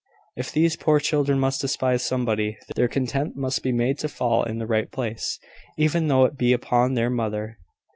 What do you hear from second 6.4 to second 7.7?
upon their mother."